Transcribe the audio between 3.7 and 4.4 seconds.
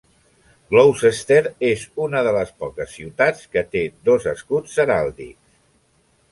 té dos